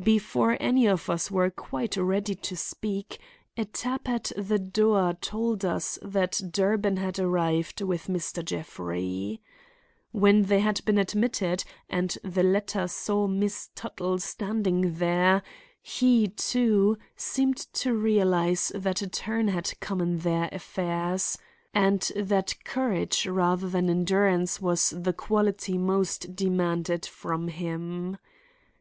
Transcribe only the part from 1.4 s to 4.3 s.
quite ready to speak, a tap at